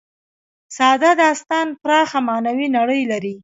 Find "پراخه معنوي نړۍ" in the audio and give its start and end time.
1.83-3.01